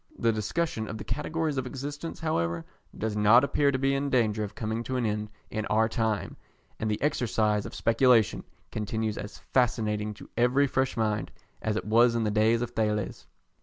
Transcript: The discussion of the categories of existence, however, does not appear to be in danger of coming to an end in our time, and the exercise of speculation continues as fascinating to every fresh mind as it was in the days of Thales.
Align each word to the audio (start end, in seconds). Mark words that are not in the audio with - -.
The 0.17 0.31
discussion 0.33 0.87
of 0.87 0.97
the 0.97 1.03
categories 1.03 1.57
of 1.57 1.67
existence, 1.67 2.21
however, 2.21 2.65
does 2.97 3.15
not 3.15 3.43
appear 3.43 3.71
to 3.71 3.77
be 3.77 3.93
in 3.93 4.09
danger 4.09 4.43
of 4.43 4.55
coming 4.55 4.81
to 4.85 4.95
an 4.97 5.05
end 5.05 5.29
in 5.51 5.67
our 5.67 5.87
time, 5.87 6.37
and 6.79 6.89
the 6.89 6.99
exercise 7.03 7.67
of 7.67 7.75
speculation 7.75 8.43
continues 8.71 9.19
as 9.19 9.37
fascinating 9.37 10.15
to 10.15 10.27
every 10.35 10.65
fresh 10.65 10.97
mind 10.97 11.29
as 11.61 11.75
it 11.75 11.85
was 11.85 12.15
in 12.15 12.23
the 12.23 12.31
days 12.31 12.63
of 12.63 12.71
Thales. 12.71 13.27